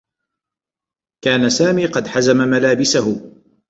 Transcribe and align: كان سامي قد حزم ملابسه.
كان 1.23 1.49
سامي 1.49 1.85
قد 1.85 2.07
حزم 2.07 2.37
ملابسه. 2.37 3.31